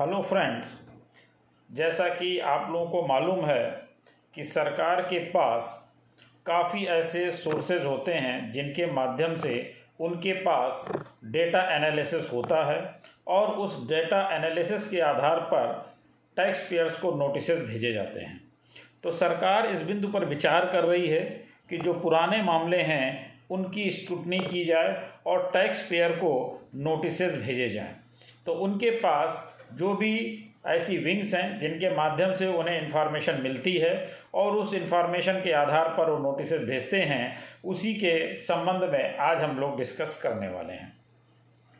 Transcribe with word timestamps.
Hello 0.00 0.22
friends 0.22 0.68
जैसा 1.72 2.08
कि 2.08 2.38
आप 2.38 2.70
लोगों 2.70 2.86
को 2.86 3.06
मालूम 3.06 3.44
है 3.44 3.88
कि 4.34 4.44
सरकार 4.44 5.00
के 5.00 5.18
पास 5.18 5.92
काफ़ी 6.46 6.84
ऐसे 6.84 7.30
सोर्सेज 7.30 7.84
होते 7.84 8.14
हैं 8.14 8.50
जिनके 8.50 8.86
माध्यम 8.86 9.36
से 9.36 9.74
उनके 10.00 10.32
पास 10.32 10.84
डेटा 11.24 11.62
एनालिसिस 11.76 12.32
होता 12.32 12.64
है 12.72 13.00
और 13.26 13.48
उस 13.48 13.88
डेटा 13.88 14.36
एनालिसिस 14.36 14.90
के 14.90 15.00
आधार 15.00 15.40
पर 15.40 15.94
टैक्स 16.36 16.70
पेयर्स 16.70 16.98
को 16.98 17.10
नोटिस 17.10 17.50
भेजे 17.50 17.92
जाते 17.92 18.20
हैं। 18.20 18.40
तो 19.02 19.10
सरकार 19.10 19.66
इस 19.66 19.82
बिंदु 19.82 20.08
पर 20.08 20.24
विचार 20.24 20.66
कर 20.66 20.84
रही 20.84 21.08
है 21.08 21.22
कि 21.70 21.78
जो 21.78 21.94
पुराने 21.94 22.42
मामले 22.42 22.82
हैं, 22.82 23.40
उनकी 23.50 23.90
स्क्रूटनी 23.90 24.38
की 24.38 24.64
जाए 24.64 25.10
और 25.26 25.50
टैक्स 25.52 25.88
पेयर 25.90 26.12
को 26.12 26.62
नोटिस 26.74 27.22
भेजे 27.22 27.70
जाएँ। 27.70 27.96
तो 28.46 28.52
उनके 28.52 28.90
पास 28.90 29.53
जो 29.74 29.94
भी 29.94 30.40
ऐसी 30.66 30.96
विंग्स 30.96 31.34
हैं, 31.34 31.58
जिनके 31.58 31.90
माध्यम 31.90 32.34
से 32.34 32.46
उन्हें 32.46 32.82
इन्फॉर्मेशन 32.82 33.40
मिलती 33.40 33.78
है 33.78 34.10
और 34.34 34.52
उस 34.52 34.74
इन्फॉर्मेशन 34.74 35.32
के 35.32 35.52
आधार 35.52 35.88
पर 35.88 36.10
वो 36.10 36.18
नोटिस 36.18 36.52
भेजते 36.52 37.00
हैं, 37.00 37.38
उसी 37.64 37.94
के 37.94 38.36
संबंध 38.36 38.90
में 38.90 39.16
आज 39.16 39.42
हम 39.42 39.58
लोग 39.58 39.78
डिस्कस 39.78 40.20
करने 40.22 40.48
वाले 40.48 40.72
हैं 40.72 40.96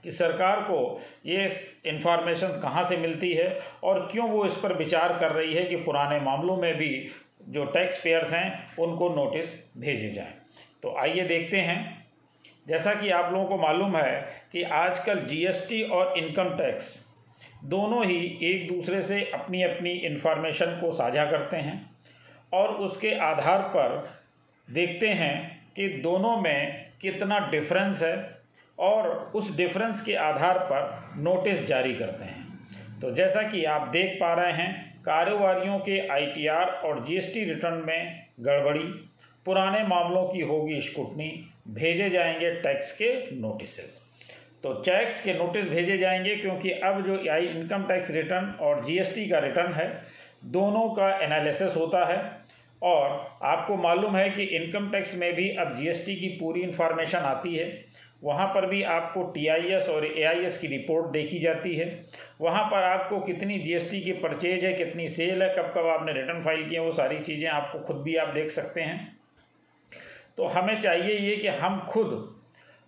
कि 0.03 0.13
सरकार 0.13 0.61
को 0.61 1.03
ये 1.27 1.51
इन्फॉर्मेशन 1.87 2.49
कहाँ 2.49 2.85
से 2.85 2.97
मिलती 2.97 3.35
है 3.35 3.61
और 3.85 4.09
क्यों 4.13 4.29
वो 4.29 4.47
इस 4.47 4.57
पर 4.57 4.73
विचार 4.73 5.19
कर 5.19 5.33
रही 5.33 5.55
है 5.55 5.65
कि 5.65 5.77
पुराने 5.77 6.21
मामलों 6.21 6.57
में 6.57 6.77
भी 6.77 7.09
जो 7.49 7.65
टैक्स 7.65 8.01
पेयर्स 8.05 8.33
हैं, 8.33 8.77
उनको 8.77 9.09
नोटिस 9.09 9.77
भेजे 9.77 10.11
जाएँ। 10.11 10.35
तो 10.83 10.97
आइए 10.97 11.21
देखते 11.21 11.57
हैं। 11.57 12.07
जैसा 12.69 12.95
कि 12.95 13.11
आप 13.11 13.33
लोगों 13.33 13.47
को 13.47 13.59
मालूम 13.59 13.97
है 13.97 14.43
कि 14.53 14.63
आजकल 14.63 15.21
जीएसटी 15.21 15.83
और 15.83 16.19
इनकम 16.19 16.45
टैक्स 16.45 17.04
दोनों 17.65 18.07
ही 18.07 18.39
एक 18.43 18.69
दूसरे 18.69 19.03
से 19.03 19.31
अपनी 19.35 19.63
अपनी 19.63 19.91
इन्फॉर्मेशन 19.91 20.67
को 20.67 20.93
साझा 20.93 21.25
करते 21.25 21.57
हैं 21.57 21.91
और 22.53 22.69
उसके 22.69 23.15
आधार 23.15 23.59
पर 23.59 24.11
देखते 24.71 25.09
हैं 25.09 25.67
कि 25.77 25.89
दोनों 25.89 26.37
में 26.37 26.87
कितना 27.01 27.39
डिफरेंस 27.51 28.03
है 28.03 28.31
और 28.79 29.33
उस 29.35 29.57
डिफरेंस 29.57 30.05
के 30.05 30.15
आधार 30.15 30.59
पर 30.59 31.13
नोटिस 31.17 31.67
जारी 31.67 31.95
करते 31.95 32.25
हैं। 32.25 32.45
तो 33.01 33.11
जैसा 33.11 33.43
कि 33.43 33.65
आप 33.65 33.89
देख 33.89 34.19
पा 34.21 34.35
रहे 34.35 34.53
हैं, 34.53 35.03
कारोबारियों 35.03 35.79
के 35.79 36.09
आईटीआर 36.09 36.67
और 36.67 37.05
जीएसटी 37.07 37.45
रिटर्न 37.45 37.85
में 37.87 38.27
गड़बड़ी, 38.41 39.11
पुराने 39.45 39.87
मामलों 39.87 40.29
की 40.29 40.41
होगी 40.41 40.81
स्कूटनी, 40.81 41.47
भेजे 41.69 42.11
जाएँगे 42.11 42.51
टैक्स 42.51 42.93
के 42.93 43.37
नोटिस 43.41 43.77
तो 44.65 44.73
टैक्स 44.73 45.25
के 45.25 45.35
नोटिस 45.35 45.65
भेजे 45.65 45.99
जाएँगे 45.99 46.37
क्योंकि 46.37 46.71
अब 46.71 47.07
जो 47.07 47.31
आई 47.31 47.47
इनकम 47.47 47.83
टैक्स 47.83 48.11
रिटर्न 48.11 48.45
और 48.61 48.85
जीएसटी 48.85 49.29
का 49.29 49.39
रिटर्न 49.39 49.73
है, 49.73 50.03
दोनों 50.45 50.89
का 50.89 51.19
एनालिसिस 51.19 51.77
होता 51.77 52.05
है। 52.05 52.45
और 52.83 53.39
आपको 53.43 53.77
मालूम 53.77 54.17
है 54.17 54.31
कि 54.31 54.43
इनकम 54.43 54.91
टैक्स 54.91 55.15
में 55.15 55.35
भी 55.35 55.51
अब 55.51 55.75
जीएसटी 55.75 56.17
की 56.17 56.29
पूरी 56.29 56.61
इन्फॉर्मेशन 56.61 57.19
आती 57.19 57.57
है। 57.57 57.85
वहाँ 58.23 58.47
पर 58.47 58.67
भी 58.67 58.83
आपको 58.83 59.23
टीआईएस 59.23 59.89
और 59.89 60.07
एआईएस 60.07 60.59
की 60.59 60.67
रिपोर्ट 60.67 61.07
देखी 61.07 61.39
जाती 61.39 61.75
है। 61.77 62.07
वहाँ 62.41 62.65
पर 62.65 62.83
आपको 62.83 63.21
कितनी 63.21 63.59
जीएसटी 63.59 64.01
की 64.01 64.13
परचेज 64.13 64.65
है, 64.65 64.73
कितनी 64.73 65.09
सेल 65.09 65.43
है, 65.43 65.49
कब 65.49 65.73
कब 65.77 65.87
आपने 65.87 66.13
रिटर्न 66.13 66.43
फ़ाइल 66.43 66.69
किए 66.69 66.79
वो 66.79 66.93
सारी 66.93 67.19
चीज़ें 67.19 67.49
आपको 67.51 67.79
खुद 67.79 67.97
भी 67.97 68.17
आप 68.17 68.29
देख 68.29 68.51
सकते 68.51 68.81
हैं। 68.81 69.17
तो 70.37 70.45
हमें 70.45 70.81
चाहिए 70.81 71.19
ये 71.19 71.37
कि 71.37 71.49
हम 71.49 71.81
खुद 71.81 72.41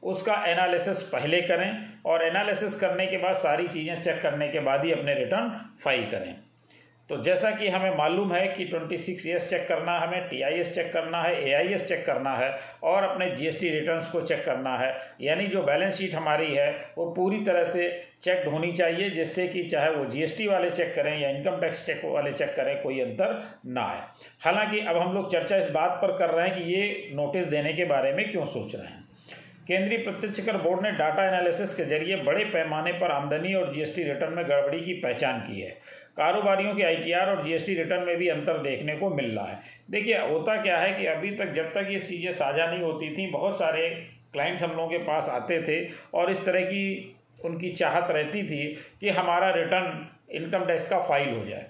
उसका 0.07 0.43
एनालिसिस 0.47 1.03
पहले 1.13 1.41
करें 1.43 1.71
और 2.07 2.25
एनालिसिस 2.25 2.81
करने 2.81 3.07
के 3.07 3.19
बाद 3.19 3.37
सारी 3.39 3.69
चीज़ें 3.69 4.03
चेक 4.03 4.21
करने 4.23 4.49
के 4.49 4.61
बाद 4.63 4.85
ही 4.85 4.93
अपने 4.93 5.15
रिटर्न 5.15 5.55
फ़ाइल 5.85 6.11
करें। 6.11 6.35
तो 7.09 7.17
जैसा 7.23 7.51
कि 7.51 7.69
हमें 7.69 7.97
मालूम 7.97 8.33
है 8.33 8.47
कि 8.49 8.65
ट्वेंटी 8.65 8.97
सिक्स 8.99 9.27
ईयर्स 9.27 9.49
चेक 9.51 9.67
करना 9.69 9.93
है 9.93 10.07
हमें 10.07 10.29
टी 10.29 10.41
आई 10.43 10.55
एस 10.61 10.75
चेक 10.75 10.93
करना 10.93 11.21
है 11.23 11.35
ए 11.43 11.53
आई 11.55 11.69
एस 11.75 11.87
चेक 11.89 12.05
करना 12.07 12.35
है 12.37 12.51
और 12.85 13.03
अपने 13.03 13.31
जी 13.31 13.47
एस 13.47 13.61
टी 13.61 13.71
रिटर्न 13.71 14.01
को 14.13 14.23
चेक 14.23 14.45
करना 14.45 14.77
है। 14.79 14.91
यानी 15.21 15.47
जो 15.47 15.63
बैलेंस 15.63 15.95
शीट 15.95 16.15
हमारी 16.15 16.55
है, 16.55 16.71
वो 16.99 17.07
पूरी 17.13 17.39
तरह 17.45 17.65
से 17.67 17.89
चेक 18.23 18.47
होनी 18.49 18.73
चाहिए 18.73 19.11
जिससे 19.11 19.47
कि 19.49 19.63
चाहे 19.69 19.91
वो 19.91 20.05
जी 20.07 20.23
एस 20.23 20.37
टी 20.39 20.47
वाले 20.47 20.71
चेक 20.73 20.95
करें 20.95 21.19
या 21.21 21.31
इनकम 21.31 21.61
टैक्स 21.61 21.87
चेक 21.87 22.05
वाले 22.05 22.33
चेक 22.33 22.55
करें, 22.57 22.77
कोई 22.83 23.01
अंतर 23.01 23.43
ना 23.67 23.85
आए। 23.85 24.03
हालाँकि 24.45 24.81
अब 24.81 24.97
हम 24.97 25.15
लोग 25.15 25.33
चर्चा 25.33 25.57
इस 25.57 25.71
बात 25.71 25.99
पर 26.03 26.17
कर 26.19 26.31
रहे 26.31 26.49
हैं 26.49 26.57
कि 26.57 26.73
ये 26.73 27.11
नोटिस 27.15 27.47
देने 27.49 27.73
के 27.73 27.85
बारे 27.87 28.13
में 28.13 28.31
क्यों 28.31 28.47
सोच 28.47 28.75
रहे 28.75 28.87
हैं। 28.87 28.96
केंद्रीय 29.67 29.99
प्रत्यक्ष 29.99 30.41
कर 30.41 30.57
बोर्ड 30.57 30.83
ने 30.83 30.91
डाटा 30.93 31.27
एनालिसिस 31.29 31.75
के 31.75 31.85
ज़रिए 31.85 32.17
बड़े 32.17 32.45
पैमाने 32.45 32.93
पर 32.93 33.11
आमदनी 33.11 33.55
और 33.55 33.73
जीएसटी 33.75 34.03
रिटर्न 34.03 34.33
में 34.33 34.45
गड़बड़ी 34.49 34.81
की 34.81 34.93
पहचान 34.95 35.41
की 35.41 35.61
है। 35.61 35.71
कारोबारियों 36.17 36.75
के 36.75 36.83
आईटीआर 36.83 37.31
और 37.31 37.45
जीएसटी 37.45 37.75
रिटर्न 37.75 38.05
में 38.05 38.17
भी 38.17 38.29
अंतर 38.29 38.59
देखने 38.63 38.97
को 38.97 39.11
मिल 39.11 39.31
रहा 39.31 39.47
है। 39.47 39.59
देखिए, 39.91 40.19
होता 40.19 40.63
क्या 40.63 40.79
है 40.79 40.93
कि 40.93 41.07
अभी 41.07 41.31
तक 41.31 41.53
जब 41.53 41.73
तक 41.73 41.89
ये 41.91 41.99
चीज़ें 42.01 42.33
साझा 42.33 42.67
नहीं 42.67 42.83
होती 42.83 43.11
थी, 43.17 43.27
बहुत 43.27 43.59
सारे 43.59 43.89
क्लाइंट्स 44.33 44.63
हम 44.63 44.71
लोगों 44.71 44.89
के 44.89 44.99
पास 44.99 45.29
आते 45.29 45.61
थे 45.63 45.85
और 46.15 46.31
इस 46.31 46.45
तरह 46.45 46.61
की 46.63 47.15
उनकी 47.45 47.71
चाहत 47.73 48.11
रहती 48.11 48.43
थी 48.43 48.67
कि 49.01 49.09
हमारा 49.11 49.51
रिटर्न 49.51 50.07
इनकम 50.35 50.65
टैक्स 50.65 50.89
का 50.91 51.01
फ़ाइल 51.01 51.35
हो 51.35 51.45
जाए। 51.45 51.67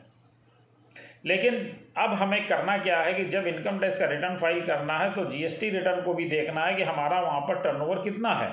लेकिन 1.27 1.55
अब 1.97 2.13
हमें 2.13 2.47
करना 2.49 2.77
क्या 2.79 2.99
है 3.01 3.13
कि 3.15 3.25
जब 3.25 3.47
इनकम 3.47 3.79
टैक्स 3.79 3.99
का 3.99 4.07
रिटर्न 4.07 4.37
फ़ाइल 4.37 4.61
करना 4.67 4.99
है 4.99 5.13
तो 5.15 5.25
जीएसटी 5.25 5.71
रिटर्न 5.71 6.03
को 6.03 6.15
भी 6.15 6.29
देखना 6.29 6.65
है 6.65 6.75
कि 6.75 6.83
हमारा 6.83 7.21
वहाँ 7.21 7.41
पर 7.41 7.63
टर्नओवर 7.63 8.03
कितना 8.03 8.35
है। 8.35 8.51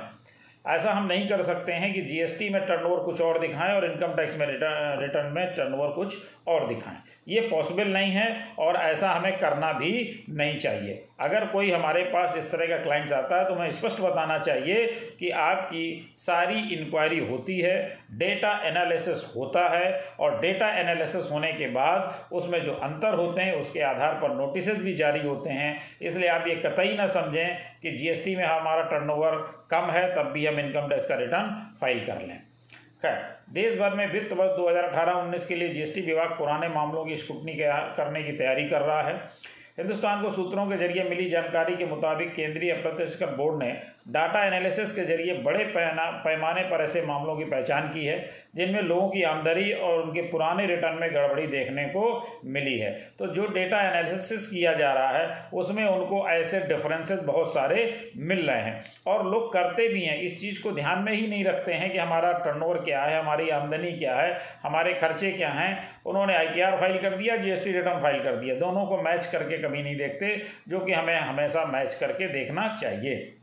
ऐसा 0.65 0.91
हम 0.91 1.07
नहीं 1.07 1.27
कर 1.29 1.43
सकते 1.43 1.73
हैं 1.73 1.93
कि 1.93 2.01
जीएसटी 2.01 2.49
में 2.49 2.61
टर्नओवर 2.65 3.03
कुछ 3.03 3.21
और 3.21 3.39
दिखाएँ 3.39 3.73
और 3.75 3.85
इनकम 3.85 4.13
टैक्स 4.15 4.37
में 4.37 4.45
रिटर्न 4.47 5.01
रिटर्न 5.01 5.33
में 5.33 5.45
टर्नओवर 5.55 5.89
कुछ 5.89 6.15
और 6.47 6.67
दिखाएँ। 6.67 6.97
ये 7.27 7.41
पॉसिबल 7.41 7.87
नहीं 7.87 8.11
है 8.11 8.27
और 8.59 8.75
ऐसा 8.75 9.11
हमें 9.11 9.37
करना 9.37 9.71
भी 9.73 9.91
नहीं 10.29 10.59
चाहिए। 10.59 11.03
अगर 11.19 11.45
कोई 11.45 11.71
हमारे 11.71 12.03
पास 12.03 12.35
इस 12.37 12.51
तरह 12.51 12.67
का 12.67 12.77
क्लाइंट्स 12.83 13.11
आता 13.13 13.37
है 13.39 13.45
तो 13.47 13.53
हमें 13.53 13.71
स्पष्ट 13.71 14.01
बताना 14.01 14.37
चाहिए 14.39 14.85
कि 15.19 15.29
आपकी 15.29 16.13
सारी 16.17 16.59
इंक्वायरी 16.75 17.19
होती 17.19 17.59
है 17.59 17.75
डेटा 18.13 18.51
एनालिसिस 18.67 19.25
होता 19.35 19.67
है 19.69 20.03
और 20.19 20.39
डेटा 20.41 20.69
एनालिसिस 20.79 21.31
होने 21.31 21.51
के 21.53 21.67
बाद 21.69 22.29
उसमें 22.33 22.63
जो 22.63 22.73
अंतर 22.73 23.13
होते 23.13 23.41
हैं, 23.41 23.53
उसके 23.53 23.81
आधार 23.83 24.13
पर 24.13 24.35
नोटिस 24.35 24.69
भी 24.77 24.93
जारी 24.95 25.27
होते 25.27 25.49
हैं। 25.49 25.79
इसलिए 26.01 26.29
आप 26.29 26.47
ये 26.47 26.55
कतई 26.55 26.95
ना 26.97 27.07
समझें 27.09 27.57
कि 27.81 27.91
जीएसटी 27.91 28.35
में 28.35 28.43
हमारा 28.45 28.81
टर्नओवर 28.83 29.35
कम 29.71 29.91
है, 29.91 30.07
तब 30.15 30.31
भी 30.31 30.45
हम 30.45 30.59
इनकम 30.59 30.89
टैक्स 30.89 31.07
का 31.07 31.15
रिटर्न 31.15 31.55
फ़ाइल 31.81 32.05
कर 32.05 32.27
लें। 32.27 32.39
खैर, 33.03 33.15
देश 33.49 33.79
भर 33.79 33.93
में 33.93 34.11
वित्त 34.11 34.33
वर्ष 34.33 34.51
2018-19 34.51 35.45
के 35.45 35.55
लिए 35.55 35.69
जीएसटी 35.69 36.01
विभाग 36.01 36.29
पुराने 36.29 36.67
मामलों 36.67 37.03
की 37.05 37.15
स्क्रूटनी 37.17 37.53
करने 37.97 38.23
की 38.23 38.31
तैयारी 38.31 38.67
कर 38.69 38.81
रहा 38.81 39.01
है। 39.01 39.15
हिंदुस्तान 39.77 40.21
को 40.21 40.29
सूत्रों 40.31 40.65
के 40.65 40.77
ज़रिए 40.77 41.03
मिली 41.03 41.29
जानकारी 41.29 41.75
के 41.75 41.85
मुताबिक 41.85 42.33
केंद्रीय 42.33 42.71
अप्रत्यक्ष 42.71 43.15
कर 43.15 43.35
बोर्ड 43.35 43.63
ने 43.63 43.71
डाटा 44.07 44.43
एनालिसिस 44.45 44.95
के 44.95 45.01
ज़रिए 45.01 45.33
बड़े 45.43 45.63
पैमाने 45.75 46.61
पर 46.61 46.83
ऐसे 46.83 47.01
मामलों 47.01 47.35
की 47.35 47.43
पहचान 47.43 47.87
की 47.89 48.05
है, 48.05 48.17
जिनमें 48.55 48.81
लोगों 48.81 49.07
की 49.09 49.23
आमदनी 49.23 49.71
और 49.71 50.01
उनके 50.01 50.21
पुराने 50.21 50.65
रिटर्न 50.65 50.99
में 51.01 51.13
गड़बड़ी 51.13 51.47
देखने 51.47 51.85
को 51.85 52.03
मिली 52.45 52.77
है। 52.79 52.91
तो 53.19 53.27
जो 53.27 53.47
डेटा 53.47 53.81
एनालिसिस 53.81 54.49
किया 54.49 54.73
जा 54.73 54.91
रहा 54.93 55.17
है, 55.17 55.49
उसमें 55.53 55.83
उनको 55.85 56.27
ऐसे 56.29 56.59
डिफरेंसेस 56.59 57.19
बहुत 57.19 57.53
सारे 57.53 58.11
मिल 58.17 58.45
रहे 58.49 58.61
हैं। 58.61 58.83
और 59.07 59.25
लोग 59.27 59.51
करते 59.53 59.87
भी 59.87 60.01
हैं, 60.01 60.19
इस 60.19 60.39
चीज़ 60.41 60.61
को 60.63 60.71
ध्यान 60.71 60.99
में 60.99 61.11
ही 61.13 61.27
नहीं 61.27 61.45
रखते 61.45 61.73
हैं 61.73 61.91
कि 61.91 61.97
हमारा 61.97 62.31
टर्नओवर 62.45 62.77
क्या 62.77 63.03
है, 63.03 63.19
हमारी 63.19 63.49
आमदनी 63.51 63.91
क्या 63.91 64.15
है, 64.15 64.39
हमारे 64.63 64.93
खर्चे 64.93 65.31
क्या 65.31 65.49
हैं। 65.49 65.71
उन्होंने 66.05 66.35
आई 66.35 66.47
फ़ाइल 66.77 66.97
कर 66.97 67.17
दिया 67.17 67.35
जीएसटी 67.37 67.71
रिटर्न 67.71 68.01
फ़ाइल 68.01 68.23
कर 68.23 68.35
दिया। 68.35 68.55
दोनों 68.55 68.85
को 68.85 69.01
मैच 69.01 69.25
करके 69.25 69.61
कभी 69.63 69.83
नहीं 69.83 69.95
देखते 69.95 70.35
जो 70.67 70.79
कि 70.79 70.93
हमें 70.93 71.19
हमेशा 71.19 71.65
मैच 71.65 71.95
करके 71.95 72.27
देखना 72.27 72.67
चाहिए। 72.81 73.33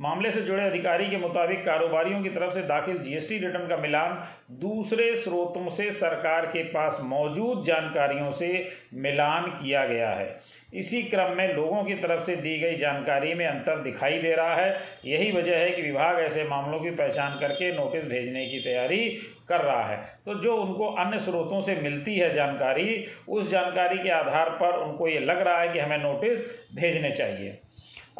मामले 0.00 0.30
से 0.30 0.40
जुड़े 0.42 0.64
अधिकारी 0.64 1.08
के 1.10 1.16
मुताबिक 1.16 1.64
कारोबारियों 1.64 2.22
की 2.22 2.28
तरफ़ 2.28 2.54
से 2.54 2.62
दाखिल 2.62 2.98
जीएसटी 2.98 3.38
रिटर्न 3.38 3.68
का 3.68 3.76
मिलान 3.76 4.28
दूसरे 4.50 5.16
स्रोतों 5.16 5.68
से 5.70 5.90
सरकार 5.90 6.46
के 6.46 6.62
पास 6.62 6.98
मौजूद 7.02 7.64
जानकारियों 7.64 8.30
से 8.32 8.68
मिलान 8.94 9.42
किया 9.42 9.86
गया 9.86 10.10
है। 10.10 10.40
इसी 10.74 11.02
क्रम 11.02 11.36
में 11.36 11.54
लोगों 11.54 11.84
की 11.84 11.94
तरफ़ 11.94 12.24
से 12.24 12.36
दी 12.36 12.58
गई 12.58 12.76
जानकारी 12.76 13.34
में 13.34 13.46
अंतर 13.46 13.82
दिखाई 13.82 14.18
दे 14.18 14.34
रहा 14.34 14.54
है। 14.54 14.80
यही 15.04 15.32
वजह 15.32 15.56
है 15.56 15.70
कि 15.70 15.82
विभाग 15.82 16.18
ऐसे 16.18 16.44
मामलों 16.44 16.80
की 16.80 16.90
पहचान 16.90 17.38
करके 17.40 17.72
नोटिस 17.72 18.04
भेजने 18.04 18.46
की 18.46 18.58
तैयारी 18.58 19.08
कर 19.48 19.60
रहा 19.60 19.84
है। 19.84 19.96
तो 20.26 20.34
जो 20.34 20.56
उनको 20.56 20.86
अन्य 20.86 21.18
स्रोतों 21.18 21.62
से 21.62 21.74
मिलती 21.74 22.16
है 22.16 22.34
जानकारी, 22.34 23.04
उस 23.28 23.50
जानकारी 23.50 23.98
के 23.98 24.10
आधार 24.10 24.50
पर 24.50 24.76
उनको 24.76 25.08
ये 25.08 25.18
लग 25.18 25.40
रहा 25.40 25.60
है 25.60 25.68
कि 25.68 25.78
हमें 25.78 25.98
नोटिस 25.98 26.38
भेजने 26.74 27.10
चाहिए। 27.10 27.58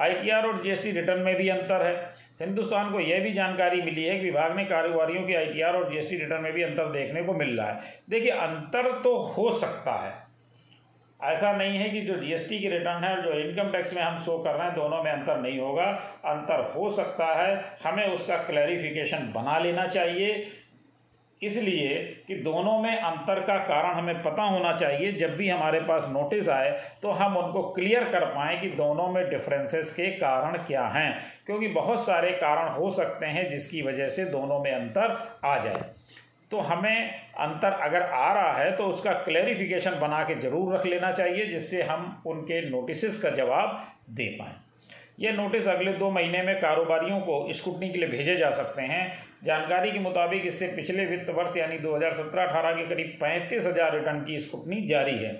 आईटीआर 0.00 0.46
और 0.46 0.62
जीएसटी 0.62 0.90
रिटर्न 0.90 1.20
में 1.20 1.36
भी 1.36 1.48
अंतर 1.48 1.86
है। 1.86 2.14
हिंदुस्तान 2.40 2.92
को 2.92 3.00
यह 3.00 3.20
भी 3.20 3.32
जानकारी 3.32 3.82
मिली 3.82 4.04
है 4.04 4.18
कि 4.18 4.24
विभाग 4.24 4.56
ने 4.56 4.64
कारोबारियों 4.64 5.22
के 5.22 5.34
आईटीआर 5.34 5.76
और 5.76 5.90
जीएसटी 5.90 6.16
रिटर्न 6.16 6.42
में 6.42 6.52
भी 6.52 6.62
अंतर 6.62 6.92
देखने 6.92 7.22
को 7.22 7.34
मिल 7.34 7.60
रहा 7.60 7.72
है। 7.72 7.80
देखिए, 8.10 8.30
अंतर 8.30 8.92
तो 8.92 9.16
हो 9.16 9.50
सकता 9.50 9.92
है। 9.92 10.32
ऐसा 11.32 11.52
नहीं 11.52 11.78
है 11.78 11.88
कि 11.88 12.00
जो 12.00 12.16
जीएसटी 12.16 12.58
की 12.58 12.68
रिटर्न 12.68 13.04
है 13.04 13.16
और 13.16 13.22
जो 13.22 13.32
इनकम 13.32 13.70
टैक्स 13.70 13.94
में 13.94 14.02
हम 14.02 14.18
शो 14.18 14.38
कर 14.38 14.54
रहे 14.54 14.66
हैं, 14.66 14.74
दोनों 14.74 15.02
में 15.02 15.12
अंतर 15.12 15.40
नहीं 15.40 15.58
होगा। 15.58 15.84
अंतर 16.24 16.72
हो 16.76 16.90
सकता 16.90 17.26
है। 17.26 17.78
हमें 17.84 18.08
उसका 18.08 18.36
क्लैरिफिकेशन 18.36 19.18
बना 19.18 19.58
लेना 19.58 19.86
चाहिए। 19.86 20.46
इसलिए 21.42 21.96
कि 22.26 22.34
दोनों 22.42 22.78
में 22.78 22.96
अंतर 22.96 23.40
का 23.40 23.56
कारण 23.58 23.94
हमें 23.94 24.22
पता 24.22 24.42
होना 24.44 24.72
चाहिए। 24.76 25.12
जब 25.12 25.34
भी 25.36 25.48
हमारे 25.48 25.80
पास 25.80 26.06
नोटिस 26.08 26.48
आए 26.50 26.70
तो 27.02 27.10
हम 27.12 27.36
उनको 27.36 27.62
क्लियर 27.72 28.04
कर 28.04 28.24
पाएँ 28.26 28.60
कि 28.60 28.68
दोनों 28.72 29.08
में 29.08 29.28
डिफरेंसेस 29.30 29.92
के 29.94 30.10
कारण 30.18 30.56
क्या 30.64 30.86
हैं। 30.88 31.12
क्योंकि 31.46 31.68
बहुत 31.70 32.06
सारे 32.06 32.30
कारण 32.38 32.72
हो 32.72 32.90
सकते 32.92 33.26
हैं 33.28 33.48
जिसकी 33.50 33.82
वजह 33.82 34.08
से 34.08 34.24
दोनों 34.26 34.58
में 34.58 34.70
अंतर 34.72 35.16
आ 35.44 35.58
जाए। 35.58 35.84
तो 36.50 36.60
हमें 36.60 37.10
अंतर 37.40 37.72
अगर 37.82 38.02
आ 38.02 38.32
रहा 38.32 38.52
है 38.54 38.70
तो 38.76 38.86
उसका 38.86 39.12
क्लैरिफिकेशन 39.22 39.98
बना 40.00 40.22
के 40.24 40.34
ज़रूर 40.40 40.74
रख 40.74 40.86
लेना 40.86 41.12
चाहिए, 41.12 41.46
जिससे 41.46 41.82
हम 41.82 42.22
उनके 42.26 42.60
नोटिस 42.70 43.22
का 43.22 43.30
जवाब 43.32 43.80
दे 44.10 44.26
पाएँ। 44.40 44.54
ये 45.18 45.32
नोटिस 45.32 45.66
अगले 45.68 45.92
दो 45.92 46.10
महीने 46.10 46.42
में 46.42 46.54
कारोबारियों 46.60 47.20
को 47.20 47.52
स्कूटनी 47.52 47.90
के 47.90 47.98
लिए 47.98 48.08
भेजे 48.08 48.36
जा 48.36 48.50
सकते 48.52 48.82
हैं। 48.82 49.06
जानकारी 49.44 49.90
के 49.90 49.98
मुताबिक 49.98 50.46
इससे 50.46 50.66
पिछले 50.66 51.04
वित्त 51.06 51.30
वर्ष 51.30 51.56
यानी 51.56 51.78
2017-18 51.78 52.72
के 52.72 52.88
करीब 52.88 53.16
पैंतीस 53.20 53.66
हज़ार 53.66 53.96
रिटर्न 53.96 54.20
की 54.24 54.38
स्कूटनी 54.40 54.80
जारी 54.88 55.16
है। 55.16 55.32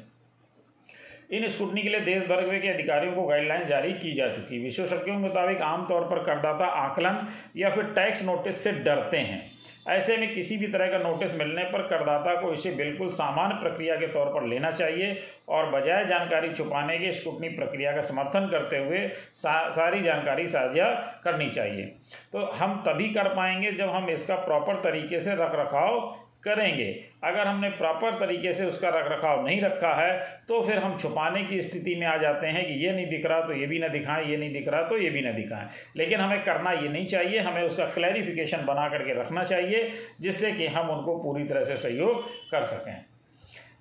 इन 1.32 1.48
स्कूटनी 1.48 1.82
के 1.82 1.88
लिए 1.88 2.00
देश 2.00 2.26
भर 2.28 2.42
के 2.60 2.68
अधिकारियों 2.68 3.14
को 3.14 3.26
गाइडलाइन 3.26 3.66
जारी 3.66 3.92
की 3.94 4.14
जा 4.14 4.28
चुकी 4.28 4.58
विशेषज्ञों 4.58 5.04
के 5.06 5.16
मुताबिक 5.18 5.62
आमतौर 5.62 6.02
पर 6.02 6.22
करदाता 6.24 6.66
आकलन 6.78 7.26
या 7.56 7.70
फिर 7.70 7.84
टैक्स 7.94 8.22
नोटिस 8.24 8.62
से 8.64 8.72
डरते 8.80 9.18
हैं। 9.18 9.40
ऐसे 9.88 10.16
में 10.16 10.34
किसी 10.34 10.56
भी 10.56 10.66
तरह 10.66 10.86
का 10.86 10.98
नोटिस 10.98 11.34
मिलने 11.34 11.64
पर 11.64 11.82
करदाता 11.82 12.34
को 12.40 12.52
इसे 12.52 12.70
बिल्कुल 12.72 13.10
सामान्य 13.10 13.54
प्रक्रिया 13.54 13.96
के 13.96 14.06
तौर 14.06 14.26
पर 14.26 14.46
लेना 14.46 14.70
चाहिए 14.70 15.22
और 15.48 15.70
बजाय 15.70 16.04
जानकारी 16.06 16.52
छुपाने 16.54 16.98
के 16.98 17.12
स्कूटनी 17.12 17.48
प्रक्रिया 17.48 17.92
का 17.92 18.02
समर्थन 18.02 18.48
करते 18.50 18.78
हुए 18.78 19.06
सा, 19.34 19.70
सारी 19.70 20.02
जानकारी 20.02 20.46
साझा 20.48 20.90
करनी 21.24 21.50
चाहिए। 21.50 21.84
तो 22.32 22.44
हम 22.54 22.82
तभी 22.86 23.08
कर 23.08 23.28
पाएँगे 23.28 23.72
जब 23.72 23.90
हम 23.90 24.08
इसका 24.10 24.36
प्रॉपर 24.36 24.80
तरीके 24.80 25.20
से 25.20 25.34
रख 25.34 25.54
रखाव 25.54 25.98
करेंगे। 26.44 26.86
अगर 27.24 27.46
हमने 27.46 27.68
प्रॉपर 27.70 28.18
तरीके 28.20 28.52
से 28.52 28.64
उसका 28.64 28.88
रख 28.88 29.10
रखाव 29.12 29.44
नहीं 29.46 29.60
रखा 29.60 29.94
है 29.94 30.18
तो 30.48 30.60
फिर 30.62 30.78
हम 30.78 30.96
छुपाने 30.98 31.44
की 31.44 31.60
स्थिति 31.62 31.94
में 31.94 32.06
आ 32.06 32.16
जाते 32.16 32.46
हैं 32.46 32.64
कि 32.66 32.72
ये 32.84 32.92
नहीं 32.92 33.06
दिख 33.06 33.26
रहा 33.26 33.40
तो 33.40 33.52
ये 33.52 33.66
भी 33.66 33.78
ना 33.78 33.88
दिखाएँ, 33.88 34.24
ये 34.26 34.36
नहीं 34.36 34.52
दिख 34.52 34.68
रहा 34.68 34.82
तो 34.82 34.98
ये 34.98 35.10
भी 35.10 35.20
ना 35.20 35.32
दिखाएँ। 35.32 35.68
लेकिन 35.96 36.20
हमें 36.20 36.42
करना 36.44 36.72
ये 36.72 36.88
नहीं 36.88 37.06
चाहिए, 37.06 37.38
हमें 37.38 37.62
उसका 37.62 37.84
क्लैरिफिकेशन 37.84 38.64
बना 38.66 38.88
करके 38.88 39.20
रखना 39.20 39.44
चाहिए, 39.44 39.90
जिससे 40.20 40.52
कि 40.52 40.66
हम 40.66 40.90
उनको 40.90 41.16
पूरी 41.22 41.44
तरह 41.44 41.64
से 41.64 41.76
सहयोग 41.76 42.28
कर 42.50 42.64
सकें। 42.64 43.04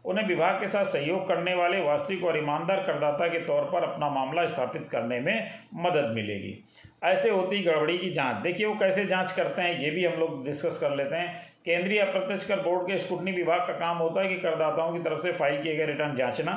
उन्हें 0.06 0.26
विभाग 0.28 0.60
के 0.62 0.68
साथ 0.68 0.86
सहयोग 0.86 1.28
करने 1.28 1.54
वाले, 1.56 1.80
वास्तविक 1.80 2.24
और 2.24 2.38
ईमानदार 2.38 2.84
करदाता 2.84 3.28
के 3.28 3.40
तौर 3.40 3.64
पर 3.64 3.84
अपना 3.84 4.10
मामला 4.10 4.46
स्थापित 4.46 4.88
करने 4.92 5.20
में 5.20 5.52
मदद 5.76 6.12
मिलेगी। 6.16 6.58
ऐसे 7.04 7.30
होती 7.30 7.62
गड़बड़ी 7.64 7.98
की 7.98 8.10
जाँच। 8.12 8.42
देखिए, 8.44 8.66
वो 8.66 8.74
कैसे 8.76 9.06
जाँच 9.06 9.32
करते 9.32 9.62
हैं, 9.62 9.80
ये 9.80 9.90
भी 9.92 10.06
हम 10.06 10.20
लोग 10.20 10.44
डिस्कस 10.46 10.78
कर 10.78 10.96
लेते 10.96 11.16
हैं। 11.16 11.51
केंद्रीय 11.66 12.00
अप्रत्यक्ष 12.00 12.48
कर 12.48 12.60
बोर्ड 12.62 12.88
के 12.88 12.98
स्कूटनी 13.00 13.32
विभाग 13.32 13.60
का 13.68 13.74
काम 13.80 13.98
होता 13.98 14.22
है 14.22 14.28
कि 14.30 14.36
करदाताओं 14.38 14.94
की 14.94 15.00
तरफ़ 15.00 15.22
से 15.24 15.32
फ़ाइल 15.34 15.62
किए 15.64 15.76
गए 15.76 15.86
रिटर्न 15.86 16.16
जांचना। 16.18 16.54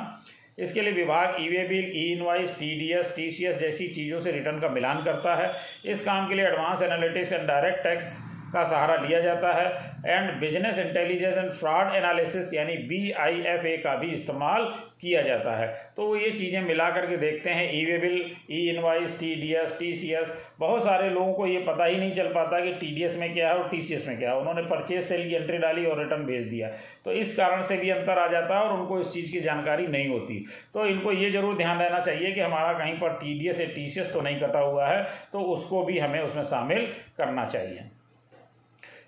इसके 0.57 0.81
लिए 0.81 0.91
विभाग 0.93 1.35
e 1.39 1.47
way 1.49 1.63
bill 1.67 1.91
e 1.95 2.05
invoice 2.11 2.57
T 2.59 2.69
D 2.79 2.91
S 2.99 3.13
T 3.15 3.29
C 3.31 3.45
S 3.45 3.57
जैसी 3.59 3.87
चीज़ों 3.95 4.19
से 4.21 4.31
रिटर्न 4.31 4.59
का 4.59 4.69
मिलान 4.69 5.03
करता 5.05 5.35
है। 5.35 5.51
इस 5.85 6.03
काम 6.05 6.27
के 6.29 6.35
लिए 6.35 6.45
advance 6.45 6.81
analytics 6.81 7.33
and 7.33 7.47
direct 7.47 7.83
tax 7.83 8.17
का 8.55 8.63
सहारा 8.65 8.95
लिया 8.97 9.19
जाता 9.21 9.53
है। 9.53 9.67
And 10.07 10.39
business 10.39 10.79
intelligence 10.79 11.37
and 11.37 11.51
fraud 11.51 11.95
analysis 11.95 12.53
यानी 12.53 12.75
बी 12.87 13.11
आई 13.19 13.41
एफ़ 13.47 13.65
ए 13.67 13.77
का 13.77 13.95
भी 13.95 14.11
इस्तेमाल 14.13 14.73
किया 15.01 15.21
जाता 15.21 15.55
है। 15.55 15.67
तो 15.95 16.05
वो 16.07 16.15
ये 16.15 16.29
चीज़ें 16.31 16.61
मिला 16.63 16.89
करके 16.91 17.17
देखते 17.17 17.49
हैं। 17.49 17.71
E 17.73 17.83
way 17.85 17.97
bill 17.99 18.19
e 18.51 18.59
invoice 18.69 19.19
T 19.19 19.33
D 19.35 19.51
S 19.55 19.75
T 19.79 19.93
C 19.95 20.11
S 20.13 20.33
बहुत 20.59 20.83
सारे 20.83 21.09
लोगों 21.09 21.33
को 21.33 21.47
ये 21.47 21.59
पता 21.63 21.85
ही 21.85 21.97
नहीं 21.97 22.13
चल 22.13 22.27
पाता 22.33 22.59
कि 22.59 22.71
टी 22.75 22.93
डी 22.95 23.03
एस 23.03 23.17
में 23.17 23.33
क्या 23.33 23.49
है 23.49 23.57
और 23.57 23.67
टी 23.69 23.81
सी 23.81 23.93
एस 23.93 24.07
में 24.07 24.17
क्या 24.19 24.31
है। 24.31 24.37
उन्होंने 24.37 24.61
परचेज 24.65 25.03
सेल 25.03 25.27
की 25.29 25.35
एंट्री 25.35 25.57
डाली 25.57 25.85
और 25.85 25.99
रिटर्न 25.99 26.25
भेज 26.25 26.47
दिया। 26.47 26.69
तो 27.05 27.11
इस 27.13 27.35
कारण 27.37 27.63
से 27.63 27.77
भी 27.77 27.89
अंतर 27.89 28.19
आ 28.19 28.27
जाता 28.27 28.57
है 28.57 28.63
और 28.63 28.79
उनको 28.79 28.99
इस 28.99 29.11
चीज़ 29.13 29.31
की 29.31 29.41
जानकारी 29.41 29.87
नहीं 29.87 30.07
होती। 30.09 30.39
तो 30.73 30.85
इनको 30.85 31.11
ये 31.13 31.31
ज़रूर 31.31 31.57
ध्यान 31.57 31.77
देना 31.79 31.99
चाहिए 31.99 32.31
कि 32.31 32.41
हमारा 32.41 32.71
कहीं 32.79 32.93
पर 32.99 33.13
टी 33.15 33.39
डी 33.39 33.49
एस 33.49 33.59
या 33.59 33.67
टी 33.75 33.87
सी 33.89 33.99
एस 34.01 34.13
तो 34.13 34.21
नहीं 34.21 34.39
कटा 34.39 34.59
हुआ 34.59 34.87
है। 34.87 35.03
तो 35.33 35.41
उसको 35.53 35.83
भी 35.83 35.99
हमें 35.99 36.19
उसमें 36.21 36.43
शामिल 36.45 36.87
करना 37.17 37.45
चाहिए। 37.45 37.89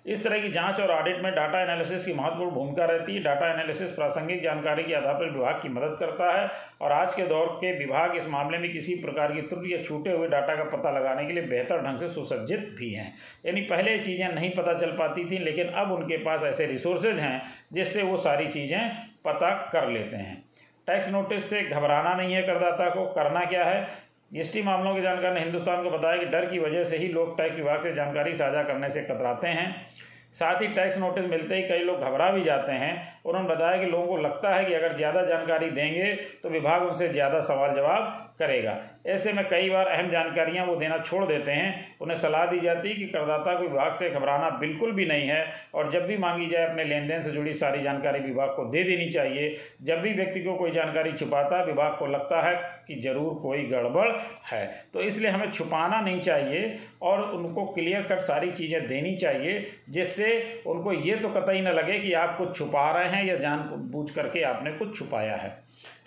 इस 0.06 0.22
तरह 0.24 0.40
की 0.40 0.48
जाँच 0.48 0.80
और 0.80 0.90
ऑडिट 0.90 1.22
में 1.22 1.32
डाटा 1.34 1.60
एनालिसिस 1.62 2.04
की 2.06 2.12
महत्वपूर्ण 2.12 2.50
भूमिका 2.50 2.84
रहती 2.84 3.14
है। 3.14 3.22
डाटा 3.22 3.50
एनालिसिस 3.52 3.90
प्रासंगिक 3.90 4.42
जानकारी 4.42 4.82
के 4.82 4.94
आधार 4.94 5.14
पर 5.14 5.30
विभाग 5.30 5.60
की 5.62 5.68
मदद 5.68 5.96
करता 6.00 6.32
है 6.32 6.48
और 6.82 6.92
आज 6.92 7.14
के 7.14 7.26
दौर 7.26 7.46
के 7.60 7.72
विभाग 7.78 8.16
इस 8.16 8.28
मामले 8.28 8.58
में 8.58 8.72
किसी 8.72 8.94
प्रकार 8.94 9.32
की 9.32 9.42
त्रुटि 9.42 9.74
या 9.74 9.82
छूटे 9.82 10.12
हुए 10.12 10.28
डाटा 10.28 10.54
का 10.54 10.64
पता 10.76 10.90
लगाने 10.90 11.26
के 11.26 11.32
लिए 11.32 11.46
बेहतर 11.46 11.82
ढंग 11.82 11.98
से 11.98 12.08
सुसज्जित 12.10 12.74
भी 12.78 12.92
हैं। 12.92 13.12
यानी 13.46 13.60
पहले 13.66 13.98
चीज़ें 13.98 14.28
नहीं 14.28 14.50
पता 14.50 14.78
चल 14.78 14.96
पाती 14.98 15.24
थी, 15.30 15.38
लेकिन 15.38 15.68
अब 15.68 15.92
उनके 15.92 16.16
पास 16.16 16.42
ऐसे 16.44 16.66
रिसोर्सेज 16.66 17.18
हैं 17.18 17.42
जिससे 17.72 18.02
वो 18.02 18.16
सारी 18.18 18.48
चीज़ें 18.48 18.90
पता 19.24 19.50
कर 19.72 19.88
लेते 19.88 20.16
हैं। 20.16 20.42
टैक्स 20.88 21.08
नोटिस 21.12 21.48
से 21.50 21.62
घबराना 21.62 22.14
नहीं 22.14 22.34
है 22.34 22.42
करदाता 22.42 22.88
को, 22.90 23.04
करना 23.06 23.44
क्या 23.44 23.64
है? 23.64 23.88
जीएसटी 24.30 24.62
मामलों 24.62 24.94
की 24.94 25.02
जानकार 25.02 25.32
ने 25.34 25.40
हिंदुस्तान 25.40 25.82
को 25.82 25.90
बताया 25.90 26.16
कि 26.16 26.26
डर 26.26 26.44
की 26.46 26.58
वजह 26.58 26.84
से 26.84 26.96
ही 26.96 27.08
लोग 27.08 27.36
टैक्स 27.36 27.56
विभाग 27.56 27.82
से 27.82 27.94
जानकारी 27.94 28.34
साझा 28.34 28.62
करने 28.62 28.90
से 28.90 29.02
कतराते 29.02 29.48
हैं। 29.48 29.70
साथ 30.34 30.60
ही 30.62 30.66
टैक्स 30.68 30.98
नोटिस 30.98 31.24
मिलते 31.24 31.56
ही 31.56 31.62
कई 31.62 31.84
लोग 31.84 32.00
घबरा 32.00 32.30
भी 32.30 32.42
जाते 32.44 32.72
हैं 32.72 32.92
उन्होंने 33.26 33.48
बताया 33.48 33.80
कि 33.80 33.86
लोगों 33.86 34.06
को 34.06 34.16
लगता 34.18 34.54
है 34.54 34.64
कि 34.64 34.74
अगर 34.74 34.96
ज़्यादा 34.96 35.22
जानकारी 35.24 35.70
देंगे 35.70 36.12
तो 36.42 36.48
विभाग 36.48 36.82
उनसे 36.82 37.08
ज़्यादा 37.08 37.40
सवाल 37.42 37.74
जवाब 37.76 38.27
करेगा। 38.38 38.76
ऐसे 39.08 39.32
में 39.32 39.44
कई 39.48 39.68
बार 39.70 39.86
अहम 39.86 40.10
जानकारियाँ 40.10 40.64
वो 40.66 40.74
देना 40.76 40.98
छोड़ 41.00 41.24
देते 41.26 41.52
हैं। 41.52 41.96
उन्हें 42.00 42.16
सलाह 42.18 42.44
दी 42.46 42.58
जाती 42.60 42.88
है 42.88 42.94
कि 42.94 43.06
करदाता 43.06 43.54
को 43.54 43.62
विभाग 43.62 43.94
से 43.94 44.10
घबराना 44.10 44.50
बिल्कुल 44.58 44.92
भी 44.92 45.06
नहीं 45.06 45.28
है 45.28 45.44
और 45.74 45.90
जब 45.92 46.06
भी 46.06 46.16
मांगी 46.18 46.46
जाए 46.46 46.66
अपने 46.66 46.84
लेन 46.84 47.08
देन 47.08 47.22
से 47.22 47.30
जुड़ी 47.30 47.54
सारी 47.54 47.82
जानकारी 47.82 48.20
विभाग 48.20 48.48
को 48.48 48.64
दे 48.64 48.82
देनी 48.84 49.08
चाहिए। 49.10 49.56
जब 49.82 50.00
भी 50.00 50.12
व्यक्ति 50.14 50.40
को 50.40 50.54
कोई 50.54 50.70
जानकारी 50.70 51.12
छुपाता 51.14 51.62
विभाग 51.64 51.96
को 51.98 52.06
लगता 52.06 52.40
है 52.42 52.54
कि 52.88 53.00
ज़रूर 53.00 53.34
कोई 53.42 53.64
गड़बड़ 53.66 54.08
है। 54.50 54.66
तो 54.94 55.02
इसलिए 55.02 55.30
हमें 55.30 55.50
छुपाना 55.52 56.00
नहीं 56.00 56.20
चाहिए 56.20 56.78
और 57.02 57.22
उनको 57.30 57.64
क्लियर 57.66 58.02
कट 58.02 58.20
सारी 58.22 58.50
चीज़ें 58.52 58.86
देनी 58.88 59.16
चाहिए, 59.16 59.66
जिससे 59.90 60.62
उनको 60.66 60.92
ये 60.92 61.16
तो 61.16 61.28
कतई 61.30 61.60
ना 61.60 61.70
लगे 61.72 61.98
कि 61.98 62.12
आप 62.14 62.36
कुछ 62.38 62.56
छुपा 62.56 62.90
रहे 62.92 63.08
हैं 63.08 63.24
या 63.26 63.36
जान 63.38 63.58
बूझ 63.92 64.10
करके 64.10 64.42
आपने 64.44 64.72
कुछ 64.72 64.98
छुपाया 64.98 65.36
है। 65.36 65.56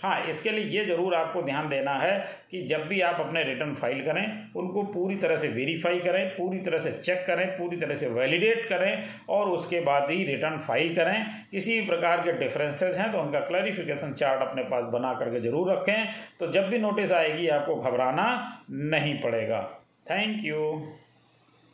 हाँ 0.02 0.24
इसके 0.26 0.52
लिए 0.52 0.66
ये 0.70 0.86
ज़रूर 0.86 1.14
आपको 1.16 1.42
ध्यान 1.44 1.68
देना 1.70 1.94
है 1.94 2.18
कि 2.52 2.62
जब 2.68 2.86
भी 2.88 3.00
आप 3.02 3.20
अपने 3.20 3.44
रिटर्न 3.44 3.74
फ़ाइल 3.76 4.02
करें, 4.06 4.52
उनको 4.56 4.84
पूरी 4.86 5.16
तरह 5.18 5.38
से 5.38 5.48
वेरीफाई 5.50 6.00
करें, 6.00 6.30
पूरी 6.30 6.60
तरह 6.60 6.80
से 6.80 6.92
चेक 6.94 7.24
करें, 7.28 7.46
पूरी 7.58 7.78
तरह 7.78 7.96
से 7.96 8.08
वैलिडेट 8.10 8.68
करें 8.70 9.04
और 9.30 9.50
उसके 9.50 9.80
बाद 9.82 10.10
ही 10.12 10.24
रिटर्न 10.26 10.58
फ़ाइल 10.60 10.96
करें। 10.96 11.26
किसी 11.52 11.80
प्रकार 11.82 12.22
के 12.22 12.32
डिफरेंसेस 12.40 12.98
हैं 12.98 13.12
तो 13.12 13.20
उनका 13.20 13.40
क्लैरिफिकेशन 13.42 14.14
चार्ट 14.14 14.42
अपने 14.42 14.64
पास 14.64 14.92
बना 14.94 15.14
करके 15.14 15.42
ज़रूर 15.42 15.72
रखें। 15.72 16.08
तो 16.40 16.52
जब 16.52 16.70
भी 16.70 16.80
नोटिस 16.80 17.12
आएगी, 17.12 17.48
आपको 17.50 17.76
घबराना 17.76 18.28
नहीं 18.72 19.20
पड़ेगा। 19.22 19.62
Thank 20.10 20.46
you 20.46 20.62